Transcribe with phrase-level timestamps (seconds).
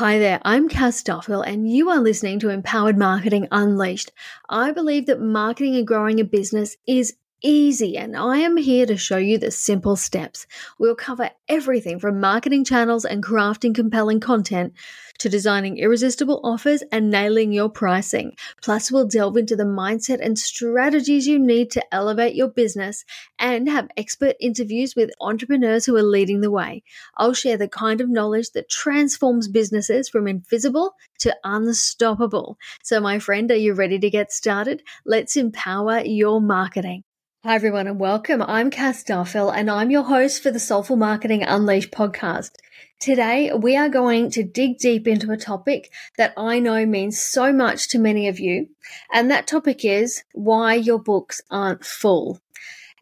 [0.00, 4.12] Hi there, I'm Cass Duffield, and you are listening to Empowered Marketing Unleashed.
[4.48, 8.96] I believe that marketing and growing a business is easy, and I am here to
[8.96, 10.46] show you the simple steps.
[10.78, 14.74] We'll cover everything from marketing channels and crafting compelling content
[15.18, 18.34] to designing irresistible offers and nailing your pricing.
[18.62, 23.04] Plus, we'll delve into the mindset and strategies you need to elevate your business
[23.38, 26.82] and have expert interviews with entrepreneurs who are leading the way.
[27.16, 32.56] I'll share the kind of knowledge that transforms businesses from invisible to unstoppable.
[32.82, 34.82] So, my friend, are you ready to get started?
[35.04, 37.04] Let's empower your marketing.
[37.42, 38.42] Hi, everyone, and welcome.
[38.42, 42.50] I'm Cass Duffield, and I'm your host for the Soulful Marketing Unleashed podcast.
[42.98, 47.50] Today, we are going to dig deep into a topic that I know means so
[47.50, 48.68] much to many of you,
[49.10, 52.42] and that topic is why your books aren't full.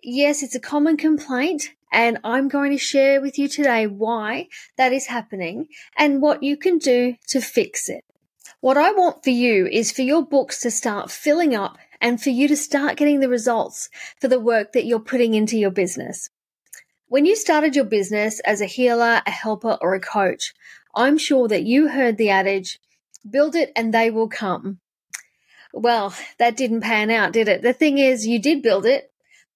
[0.05, 4.93] Yes, it's a common complaint, and I'm going to share with you today why that
[4.93, 5.67] is happening
[5.97, 8.05] and what you can do to fix it.
[8.61, 12.31] What I want for you is for your books to start filling up and for
[12.31, 13.89] you to start getting the results
[14.21, 16.31] for the work that you're putting into your business.
[17.09, 20.53] When you started your business as a healer, a helper, or a coach,
[20.95, 22.79] I'm sure that you heard the adage,
[23.29, 24.81] build it and they will come.
[25.73, 27.63] Well, that didn't pan out, did it?
[27.63, 29.11] The thing is, you did build it,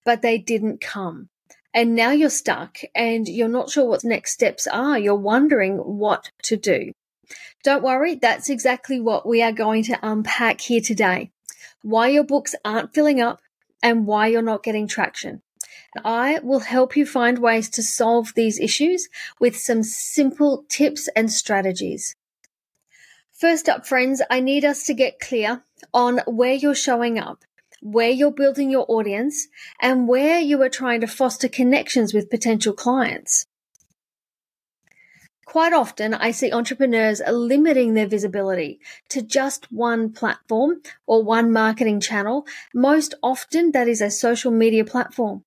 [0.04, 1.28] but they didn't come.
[1.74, 4.98] And now you're stuck and you're not sure what next steps are.
[4.98, 6.92] You're wondering what to do.
[7.64, 11.31] Don't worry, that's exactly what we are going to unpack here today
[11.82, 13.40] why your books aren't filling up,
[13.82, 15.42] and why you're not getting traction.
[16.04, 19.08] I will help you find ways to solve these issues
[19.40, 22.14] with some simple tips and strategies.
[23.32, 27.44] First up, friends, I need us to get clear on where you're showing up,
[27.80, 29.48] where you're building your audience,
[29.80, 33.46] and where you are trying to foster connections with potential clients.
[35.44, 42.00] Quite often, I see entrepreneurs limiting their visibility to just one platform or one marketing
[42.00, 42.46] channel.
[42.72, 45.44] Most often, that is a social media platform.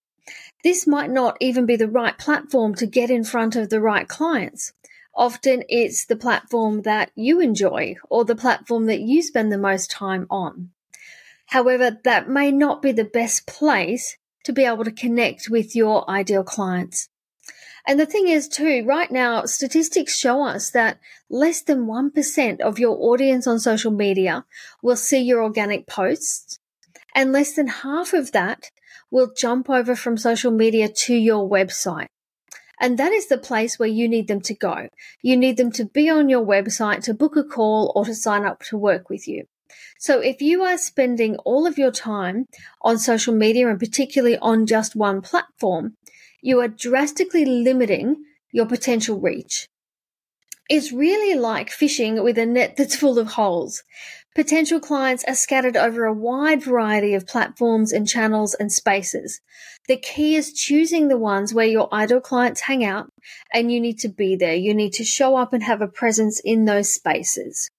[0.64, 4.08] This might not even be the right platform to get in front of the right
[4.08, 4.74] clients.
[5.16, 9.90] Often, it's the platform that you enjoy or the platform that you spend the most
[9.90, 10.72] time on.
[11.48, 16.10] However, that may not be the best place to be able to connect with your
[16.10, 17.10] ideal clients.
[17.88, 22.80] And the thing is, too, right now, statistics show us that less than 1% of
[22.80, 24.46] your audience on social media
[24.82, 26.60] will see your organic posts,
[27.14, 28.72] and less than half of that
[29.12, 32.08] will jump over from social media to your website.
[32.82, 34.90] And that is the place where you need them to go.
[35.22, 38.46] You need them to be on your website to book a call or to sign
[38.46, 39.46] up to work with you.
[39.98, 42.48] So if you are spending all of your time
[42.82, 45.96] on social media and particularly on just one platform,
[46.46, 49.68] you are drastically limiting your potential reach.
[50.70, 53.82] It's really like fishing with a net that's full of holes.
[54.36, 59.42] Potential clients are scattered over a wide variety of platforms and channels and spaces.
[59.88, 63.10] The key is choosing the ones where your ideal clients hang out
[63.52, 64.54] and you need to be there.
[64.54, 67.70] You need to show up and have a presence in those spaces.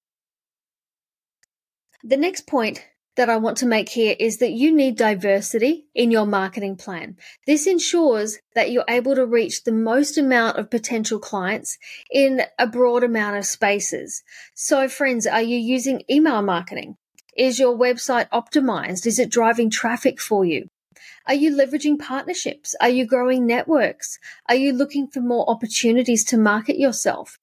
[2.02, 2.84] The next point
[3.16, 7.16] that I want to make here is that you need diversity in your marketing plan.
[7.46, 11.78] This ensures that you're able to reach the most amount of potential clients
[12.10, 14.22] in a broad amount of spaces.
[14.54, 16.96] So, friends, are you using email marketing?
[17.36, 19.06] Is your website optimized?
[19.06, 20.68] Is it driving traffic for you?
[21.26, 22.74] Are you leveraging partnerships?
[22.80, 24.18] Are you growing networks?
[24.48, 27.38] Are you looking for more opportunities to market yourself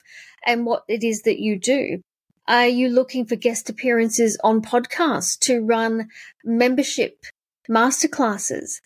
[0.45, 2.01] and what it is that you do?
[2.47, 6.09] Are you looking for guest appearances on podcasts to run
[6.43, 7.25] membership
[7.69, 8.81] masterclasses?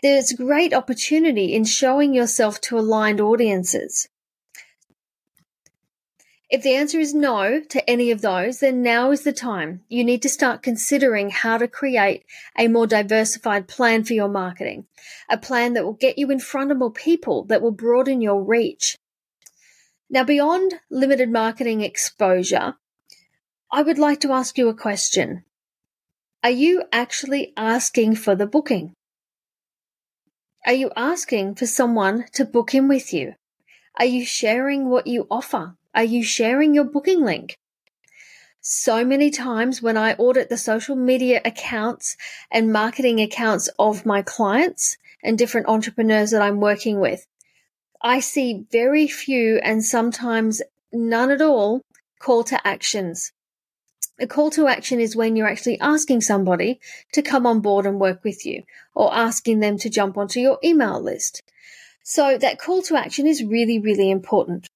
[0.00, 4.08] There's great opportunity in showing yourself to aligned audiences.
[6.48, 9.82] If the answer is no to any of those, then now is the time.
[9.88, 12.24] You need to start considering how to create
[12.56, 14.86] a more diversified plan for your marketing,
[15.28, 18.40] a plan that will get you in front of more people, that will broaden your
[18.40, 18.96] reach.
[20.08, 22.76] Now, beyond limited marketing exposure,
[23.72, 25.44] I would like to ask you a question.
[26.42, 28.94] Are you actually asking for the booking?
[30.66, 33.34] Are you asking for someone to book in with you?
[33.96, 35.76] Are you sharing what you offer?
[35.94, 37.54] Are you sharing your booking link?
[38.60, 42.16] So many times when I audit the social media accounts
[42.50, 47.24] and marketing accounts of my clients and different entrepreneurs that I'm working with,
[48.02, 50.60] I see very few and sometimes
[50.92, 51.82] none at all
[52.18, 53.30] call to actions.
[54.20, 56.78] A call to action is when you're actually asking somebody
[57.14, 58.64] to come on board and work with you
[58.94, 61.40] or asking them to jump onto your email list.
[62.04, 64.68] So that call to action is really, really important.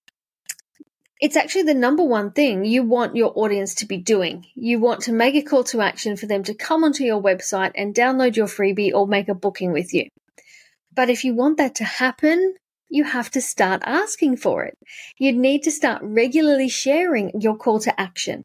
[1.21, 4.47] It's actually the number one thing you want your audience to be doing.
[4.55, 7.73] You want to make a call to action for them to come onto your website
[7.75, 10.09] and download your freebie or make a booking with you.
[10.95, 12.55] But if you want that to happen,
[12.89, 14.79] you have to start asking for it.
[15.19, 18.45] You need to start regularly sharing your call to action.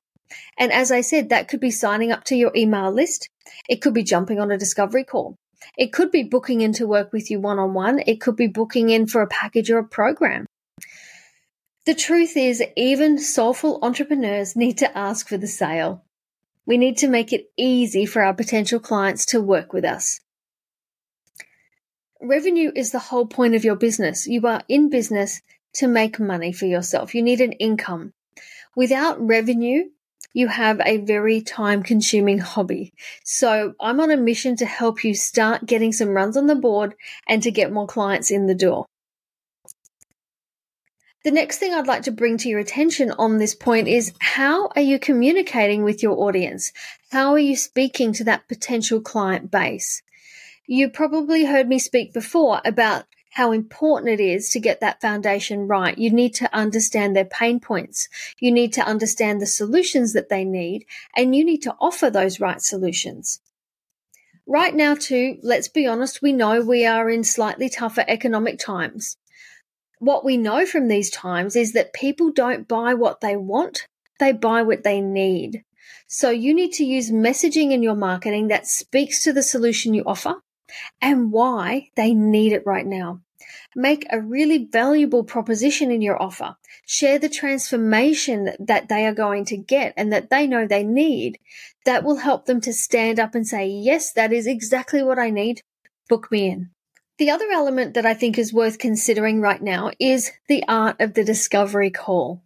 [0.57, 3.29] And as I said, that could be signing up to your email list.
[3.67, 5.35] It could be jumping on a discovery call.
[5.77, 7.99] It could be booking in to work with you one on one.
[8.05, 10.45] It could be booking in for a package or a program.
[11.85, 16.03] The truth is, even soulful entrepreneurs need to ask for the sale.
[16.65, 20.19] We need to make it easy for our potential clients to work with us.
[22.21, 24.27] Revenue is the whole point of your business.
[24.27, 25.41] You are in business
[25.75, 27.15] to make money for yourself.
[27.15, 28.13] You need an income.
[28.75, 29.85] Without revenue,
[30.33, 32.93] you have a very time consuming hobby.
[33.23, 36.95] So I'm on a mission to help you start getting some runs on the board
[37.27, 38.85] and to get more clients in the door.
[41.25, 44.69] The next thing I'd like to bring to your attention on this point is how
[44.75, 46.71] are you communicating with your audience?
[47.11, 50.01] How are you speaking to that potential client base?
[50.65, 55.67] You probably heard me speak before about how important it is to get that foundation
[55.67, 55.97] right.
[55.97, 58.07] You need to understand their pain points.
[58.39, 60.85] You need to understand the solutions that they need,
[61.15, 63.39] and you need to offer those right solutions.
[64.47, 69.17] Right now, too, let's be honest, we know we are in slightly tougher economic times
[69.99, 73.85] what we know from these times is that people don't buy what they want,
[74.19, 75.63] they buy what they need.
[76.07, 80.03] So you need to use messaging in your marketing that speaks to the solution you
[80.05, 80.35] offer
[81.01, 83.21] and why they need it right now.
[83.75, 86.56] Make a really valuable proposition in your offer.
[86.86, 91.39] Share the transformation that they are going to get and that they know they need.
[91.86, 95.30] That will help them to stand up and say, yes, that is exactly what I
[95.30, 95.62] need.
[96.10, 96.69] Book me in.
[97.18, 101.13] The other element that I think is worth considering right now is the art of
[101.13, 102.44] the discovery call.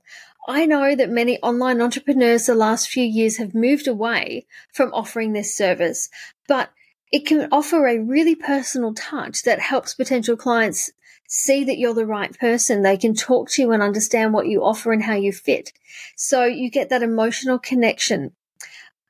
[0.48, 5.34] I know that many online entrepreneurs the last few years have moved away from offering
[5.34, 6.10] this service,
[6.48, 6.70] but
[7.14, 10.92] it can offer a really personal touch that helps potential clients
[11.30, 12.82] see that you're the right person.
[12.82, 15.72] They can talk to you and understand what you offer and how you fit.
[16.18, 18.34] So you get that emotional connection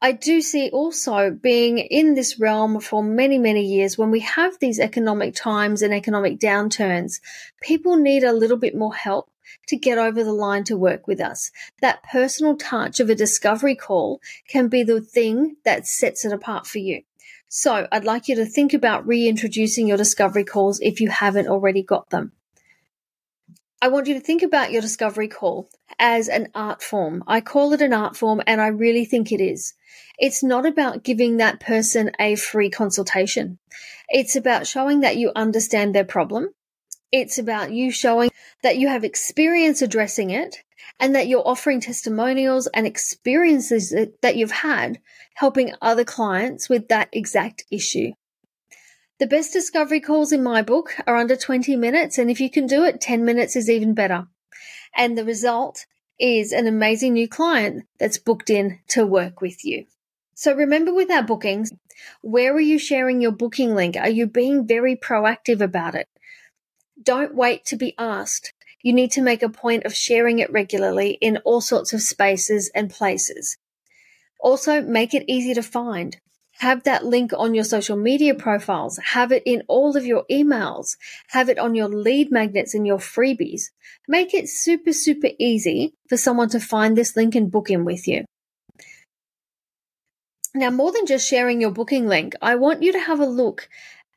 [0.04, 4.60] I do see also being in this realm for many, many years when we have
[4.60, 7.22] these economic times and economic downturns,
[7.62, 9.32] people need a little bit more help
[9.68, 11.52] to get over the line to work with us.
[11.80, 14.20] That personal touch of a discovery call
[14.50, 17.04] can be the thing that sets it apart for you.
[17.56, 21.84] So I'd like you to think about reintroducing your discovery calls if you haven't already
[21.84, 22.32] got them.
[23.80, 25.70] I want you to think about your discovery call
[26.00, 27.24] as an art form.
[27.28, 29.76] I call it an art form and I really think it is.
[30.18, 33.60] It's not about giving that person a free consultation.
[34.10, 36.56] It's about showing that you understand their problem.
[37.12, 38.32] It's about you showing
[38.64, 40.64] that you have experience addressing it
[41.00, 45.00] and that you're offering testimonials and experiences that you've had
[45.36, 48.12] helping other clients with that exact issue.
[49.20, 52.68] The best discovery calls in my book are under 20 minutes, and if you can
[52.68, 54.28] do it, 10 minutes is even better.
[54.96, 55.86] And the result
[56.20, 59.86] is an amazing new client that's booked in to work with you.
[60.36, 61.72] So remember with our bookings,
[62.22, 63.96] where are you sharing your booking link?
[63.96, 66.08] Are you being very proactive about it?
[67.02, 68.53] Don't wait to be asked.
[68.84, 72.70] You need to make a point of sharing it regularly in all sorts of spaces
[72.76, 73.58] and places.
[74.40, 76.18] Also, make it easy to find.
[76.60, 79.00] Have that link on your social media profiles.
[79.00, 80.98] Have it in all of your emails.
[81.30, 83.72] Have it on your lead magnets and your freebies.
[84.08, 88.08] Make it super, super easy for someone to find this link and book in with
[88.08, 88.26] you.
[90.54, 93.68] Now, more than just sharing your booking link, I want you to have a look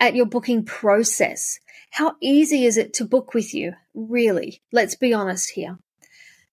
[0.00, 1.58] at your booking process.
[1.90, 3.74] How easy is it to book with you?
[3.94, 4.62] Really?
[4.72, 5.78] Let's be honest here.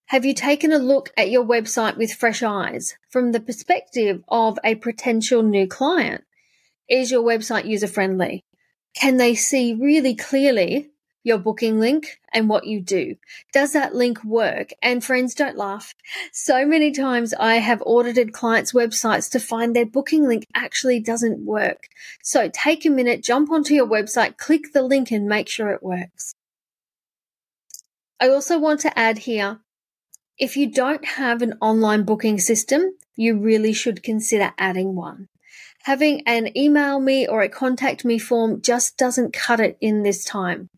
[0.06, 4.58] Have you taken a look at your website with fresh eyes from the perspective of
[4.62, 6.24] a potential new client?
[6.88, 8.44] Is your website user friendly?
[8.94, 10.90] Can they see really clearly
[11.24, 13.16] your booking link and what you do?
[13.52, 14.70] Does that link work?
[14.80, 15.94] And friends, don't laugh.
[16.32, 21.44] So many times I have audited clients' websites to find their booking link actually doesn't
[21.44, 21.88] work.
[22.22, 25.82] So take a minute, jump onto your website, click the link and make sure it
[25.82, 26.34] works.
[28.20, 29.60] I also want to add here
[30.38, 35.28] if you don't have an online booking system, you really should consider adding one.
[35.84, 40.24] Having an email me or a contact me form just doesn't cut it in this
[40.24, 40.70] time.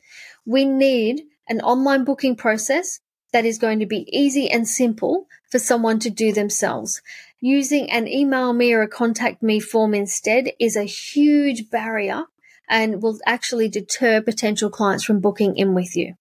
[0.45, 2.99] We need an online booking process
[3.33, 7.03] that is going to be easy and simple for someone to do themselves.
[7.41, 12.25] Using an email me or a contact me form instead is a huge barrier
[12.69, 16.15] and will actually deter potential clients from booking in with you.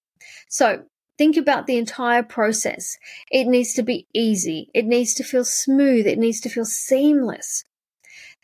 [0.48, 0.84] So
[1.18, 2.98] Think about the entire process.
[3.30, 4.68] It needs to be easy.
[4.74, 6.06] It needs to feel smooth.
[6.06, 7.64] It needs to feel seamless.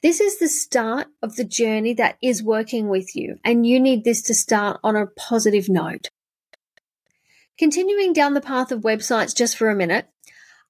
[0.03, 4.03] This is the start of the journey that is working with you, and you need
[4.03, 6.09] this to start on a positive note.
[7.57, 10.09] Continuing down the path of websites just for a minute,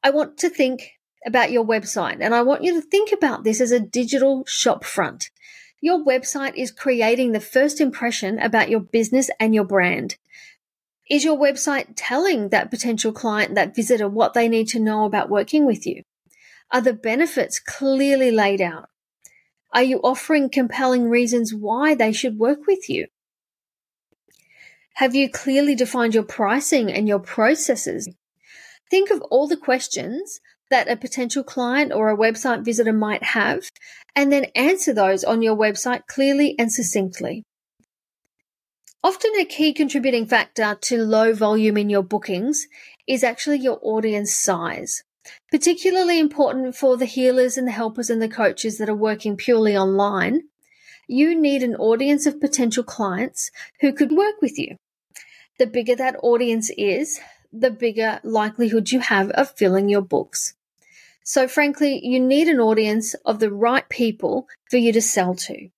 [0.03, 0.91] I want to think
[1.25, 4.85] about your website, and I want you to think about this as a digital shop
[4.85, 5.31] front.
[5.81, 10.17] Your website is creating the first impression about your business and your brand.
[11.09, 15.31] Is your website telling that potential client, that visitor, what they need to know about
[15.31, 16.03] working with you?
[16.71, 18.91] Are the benefits clearly laid out?
[19.73, 23.07] Are you offering compelling reasons why they should work with you?
[24.97, 28.09] Have you clearly defined your pricing and your processes?
[28.91, 33.71] Think of all the questions that a potential client or a website visitor might have,
[34.15, 37.45] and then answer those on your website clearly and succinctly.
[39.03, 42.67] Often a key contributing factor to low volume in your bookings
[43.09, 45.03] is actually your audience size.
[45.51, 49.77] Particularly important for the healers and the helpers and the coaches that are working purely
[49.77, 50.43] online,
[51.07, 53.51] you need an audience of potential clients
[53.81, 54.77] who could work with you.
[55.59, 57.21] The bigger that audience is,
[57.53, 60.55] the bigger likelihood you have of filling your books.
[61.23, 65.69] So frankly, you need an audience of the right people for you to sell to.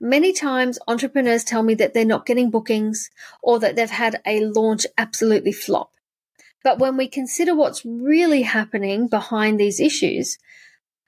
[0.00, 3.10] Many times entrepreneurs tell me that they're not getting bookings
[3.42, 5.90] or that they've had a launch absolutely flop.
[6.68, 10.36] But when we consider what's really happening behind these issues,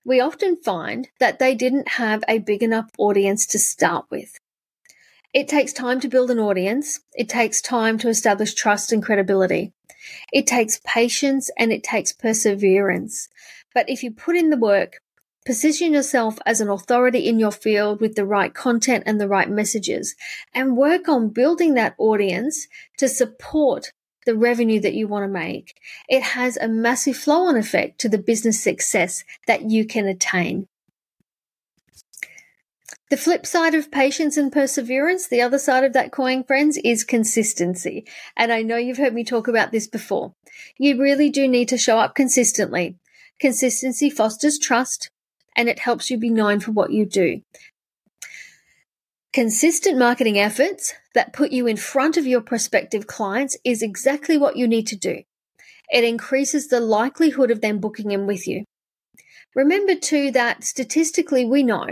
[0.07, 4.39] we often find that they didn't have a big enough audience to start with.
[5.35, 7.01] It takes time to build an audience.
[7.13, 9.75] It takes time to establish trust and credibility.
[10.33, 13.29] It takes patience and it takes perseverance.
[13.75, 15.03] But if you put in the work,
[15.47, 19.49] Position yourself as an authority in your field with the right content and the right
[19.49, 20.15] messages
[20.55, 23.91] and work on building that audience to support
[24.27, 25.75] the revenue that you want to make.
[26.09, 30.69] It has a massive flow on effect to the business success that you can attain.
[33.11, 37.03] The flip side of patience and perseverance, the other side of that coin, friends, is
[37.03, 38.07] consistency.
[38.37, 40.33] And I know you've heard me talk about this before.
[40.79, 42.97] You really do need to show up consistently.
[43.41, 45.11] Consistency fosters trust,
[45.57, 47.43] and it helps you be known for what you do.
[49.33, 54.57] Consistent marketing efforts that put you in front of your prospective clients is exactly what
[54.57, 55.23] you need to do.
[55.91, 58.65] It increases the likelihood of them booking in with you.
[59.55, 61.89] Remember too that statistically we know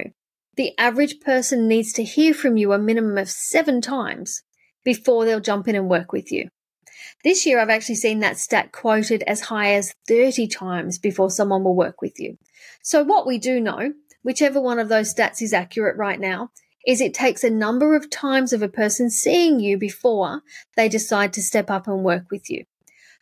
[0.56, 4.42] the average person needs to hear from you a minimum of seven times
[4.84, 6.48] before they'll jump in and work with you.
[7.24, 11.64] This year, I've actually seen that stat quoted as high as 30 times before someone
[11.64, 12.38] will work with you.
[12.82, 16.50] So, what we do know, whichever one of those stats is accurate right now,
[16.88, 20.40] is it takes a number of times of a person seeing you before
[20.74, 22.64] they decide to step up and work with you.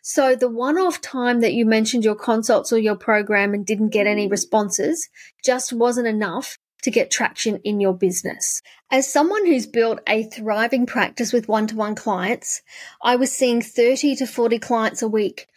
[0.01, 3.89] So, the one off time that you mentioned your consults or your program and didn't
[3.89, 5.09] get any responses
[5.43, 8.61] just wasn't enough to get traction in your business.
[8.89, 12.61] As someone who's built a thriving practice with one to one clients,
[13.03, 15.47] I was seeing 30 to 40 clients a week.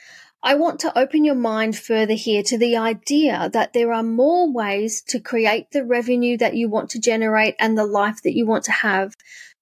[0.43, 4.51] I want to open your mind further here to the idea that there are more
[4.51, 8.47] ways to create the revenue that you want to generate and the life that you
[8.47, 9.15] want to have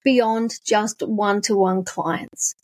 [0.05, 2.55] beyond just one to one clients.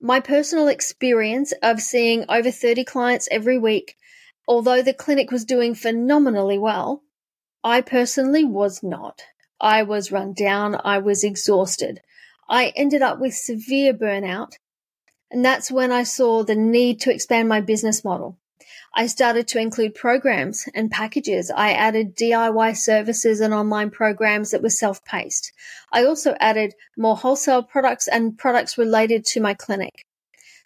[0.00, 3.96] My personal experience of seeing over 30 clients every week,
[4.48, 7.02] although the clinic was doing phenomenally well,
[7.62, 9.22] I personally was not.
[9.60, 10.80] I was run down.
[10.82, 12.00] I was exhausted.
[12.48, 14.54] I ended up with severe burnout.
[15.32, 18.38] And that's when I saw the need to expand my business model.
[18.94, 21.50] I started to include programs and packages.
[21.50, 25.50] I added DIY services and online programs that were self paced.
[25.90, 30.04] I also added more wholesale products and products related to my clinic.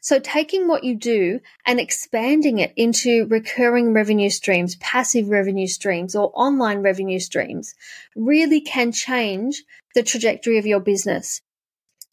[0.01, 6.17] So taking what you do and expanding it into recurring revenue streams, passive revenue streams,
[6.17, 7.73] or online revenue streams
[8.17, 9.63] really can change
[9.95, 11.41] the trajectory of your business.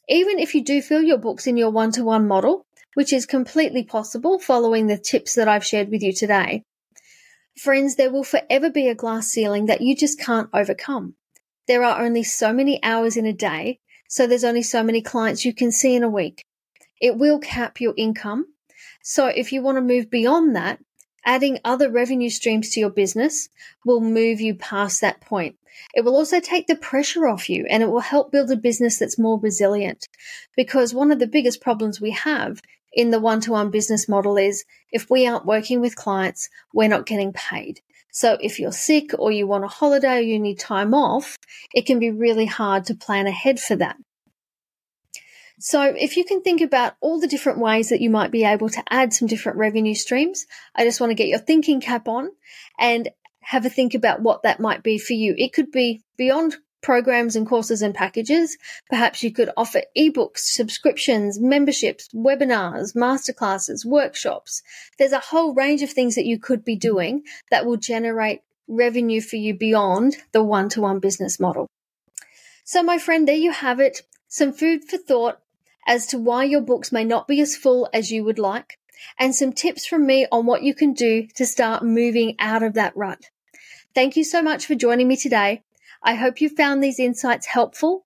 [0.08, 3.26] Even if you do fill your books in your one to one model, which is
[3.26, 6.62] completely possible following the tips that I've shared with you today,
[7.56, 11.14] friends, there will forever be a glass ceiling that you just can't overcome.
[11.66, 15.44] There are only so many hours in a day, so there's only so many clients
[15.44, 16.44] you can see in a week.
[17.00, 18.46] It will cap your income.
[19.02, 20.80] So if you want to move beyond that,
[21.24, 23.48] adding other revenue streams to your business
[23.84, 25.56] will move you past that point.
[25.94, 28.98] It will also take the pressure off you and it will help build a business
[28.98, 30.08] that's more resilient.
[30.56, 32.60] Because one of the biggest problems we have
[32.92, 36.88] in the one to one business model is if we aren't working with clients, we're
[36.88, 37.80] not getting paid.
[38.12, 41.36] So if you're sick or you want a holiday or you need time off,
[41.74, 43.96] it can be really hard to plan ahead for that.
[45.60, 48.68] So, if you can think about all the different ways that you might be able
[48.70, 52.30] to add some different revenue streams, I just want to get your thinking cap on
[52.78, 53.08] and
[53.44, 55.34] have a think about what that might be for you.
[55.36, 58.58] It could be beyond programs and courses and packages.
[58.90, 64.62] Perhaps you could offer ebooks, subscriptions, memberships, webinars, masterclasses, workshops.
[64.98, 69.20] There's a whole range of things that you could be doing that will generate revenue
[69.20, 71.66] for you beyond the one to one business model.
[72.64, 74.02] So, my friend, there you have it.
[74.28, 75.38] Some food for thought
[75.86, 78.78] as to why your books may not be as full as you would like,
[79.18, 82.74] and some tips from me on what you can do to start moving out of
[82.74, 83.30] that rut.
[83.94, 85.62] Thank you so much for joining me today.
[86.02, 88.04] I hope you found these insights helpful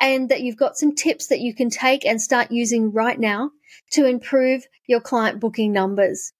[0.00, 3.52] and that you've got some tips that you can take and start using right now
[3.92, 6.32] to improve your client booking numbers.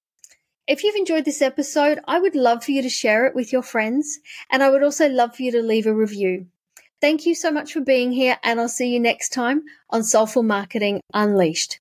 [0.67, 3.62] If you've enjoyed this episode, I would love for you to share it with your
[3.62, 4.19] friends,
[4.50, 6.47] and I would also love for you to leave a review.
[7.00, 10.43] Thank you so much for being here, and I'll see you next time on Soulful
[10.43, 11.81] Marketing Unleashed.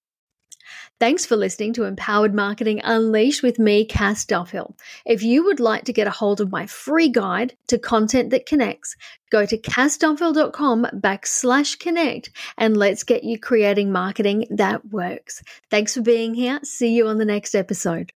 [0.99, 4.73] Thanks for listening to Empowered Marketing Unleashed with me, Cass Duffield.
[5.05, 8.47] If you would like to get a hold of my free guide to content that
[8.47, 8.95] connects,
[9.29, 15.43] go to cassduffield.com backslash connect and let's get you creating marketing that works.
[15.69, 16.59] Thanks for being here.
[16.63, 18.11] See you on the next episode.